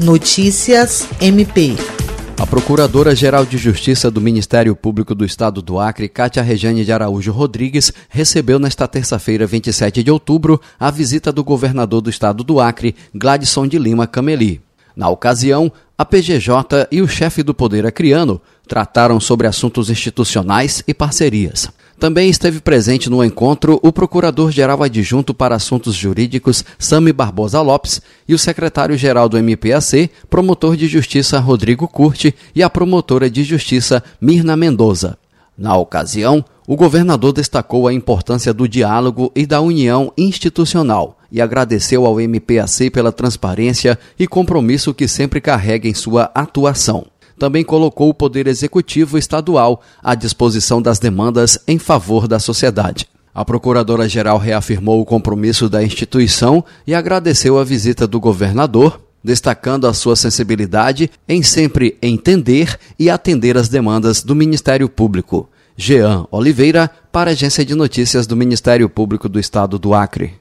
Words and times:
Notícias 0.00 1.06
MP. 1.20 1.76
A 2.38 2.46
Procuradora-Geral 2.46 3.44
de 3.44 3.58
Justiça 3.58 4.10
do 4.10 4.18
Ministério 4.18 4.74
Público 4.74 5.14
do 5.14 5.26
Estado 5.26 5.60
do 5.60 5.78
Acre, 5.78 6.08
Cátia 6.08 6.42
Rejane 6.42 6.86
de 6.86 6.90
Araújo 6.90 7.30
Rodrigues, 7.30 7.92
recebeu 8.08 8.58
nesta 8.58 8.88
terça-feira, 8.88 9.46
27 9.46 10.02
de 10.02 10.10
outubro, 10.10 10.58
a 10.78 10.90
visita 10.90 11.30
do 11.30 11.44
governador 11.44 12.00
do 12.00 12.08
Estado 12.08 12.42
do 12.42 12.58
Acre, 12.58 12.96
Gladson 13.14 13.66
de 13.66 13.78
Lima 13.78 14.06
Cameli. 14.06 14.62
Na 14.96 15.10
ocasião, 15.10 15.70
a 15.98 16.04
PGJ 16.06 16.88
e 16.90 17.02
o 17.02 17.06
chefe 17.06 17.42
do 17.42 17.52
Poder 17.52 17.84
Acriano 17.84 18.40
trataram 18.66 19.20
sobre 19.20 19.46
assuntos 19.46 19.90
institucionais 19.90 20.82
e 20.88 20.94
parcerias. 20.94 21.68
Também 22.00 22.30
esteve 22.30 22.62
presente 22.62 23.10
no 23.10 23.22
encontro 23.22 23.78
o 23.82 23.92
Procurador-Geral 23.92 24.82
Adjunto 24.82 25.34
para 25.34 25.54
Assuntos 25.54 25.94
Jurídicos, 25.94 26.64
Sami 26.78 27.12
Barbosa 27.12 27.60
Lopes, 27.60 28.00
e 28.26 28.32
o 28.32 28.38
Secretário-Geral 28.38 29.28
do 29.28 29.36
MPAC, 29.36 30.10
Promotor 30.30 30.78
de 30.78 30.88
Justiça 30.88 31.38
Rodrigo 31.38 31.86
Curti 31.86 32.34
e 32.54 32.62
a 32.62 32.70
Promotora 32.70 33.28
de 33.28 33.44
Justiça 33.44 34.02
Mirna 34.18 34.56
Mendoza. 34.56 35.18
Na 35.58 35.76
ocasião, 35.76 36.42
o 36.66 36.74
governador 36.74 37.34
destacou 37.34 37.86
a 37.86 37.92
importância 37.92 38.54
do 38.54 38.66
diálogo 38.66 39.30
e 39.36 39.44
da 39.44 39.60
união 39.60 40.10
institucional 40.16 41.18
e 41.30 41.38
agradeceu 41.38 42.06
ao 42.06 42.18
MPAC 42.18 42.88
pela 42.88 43.12
transparência 43.12 43.98
e 44.18 44.26
compromisso 44.26 44.94
que 44.94 45.06
sempre 45.06 45.38
carrega 45.38 45.86
em 45.86 45.92
sua 45.92 46.30
atuação 46.34 47.04
também 47.40 47.64
colocou 47.64 48.10
o 48.10 48.14
Poder 48.14 48.46
Executivo 48.46 49.16
Estadual 49.16 49.80
à 50.02 50.14
disposição 50.14 50.82
das 50.82 50.98
demandas 50.98 51.58
em 51.66 51.78
favor 51.78 52.28
da 52.28 52.38
sociedade. 52.38 53.08
A 53.34 53.42
Procuradora-Geral 53.46 54.36
reafirmou 54.36 55.00
o 55.00 55.06
compromisso 55.06 55.66
da 55.66 55.82
instituição 55.82 56.62
e 56.86 56.94
agradeceu 56.94 57.58
a 57.58 57.64
visita 57.64 58.06
do 58.06 58.20
governador, 58.20 59.00
destacando 59.24 59.86
a 59.86 59.94
sua 59.94 60.16
sensibilidade 60.16 61.10
em 61.26 61.42
sempre 61.42 61.96
entender 62.02 62.78
e 62.98 63.08
atender 63.08 63.56
as 63.56 63.70
demandas 63.70 64.22
do 64.22 64.34
Ministério 64.36 64.88
Público. 64.88 65.48
Jean 65.74 66.26
Oliveira, 66.30 66.90
para 67.10 67.30
a 67.30 67.32
Agência 67.32 67.64
de 67.64 67.74
Notícias 67.74 68.26
do 68.26 68.36
Ministério 68.36 68.86
Público 68.86 69.30
do 69.30 69.40
Estado 69.40 69.78
do 69.78 69.94
Acre. 69.94 70.34